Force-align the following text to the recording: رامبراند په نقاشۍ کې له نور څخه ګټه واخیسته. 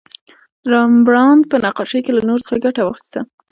رامبراند 0.71 1.43
په 1.51 1.55
نقاشۍ 1.65 1.99
کې 2.05 2.11
له 2.17 2.21
نور 2.29 2.39
څخه 2.45 2.61
ګټه 2.65 2.81
واخیسته. 2.83 3.19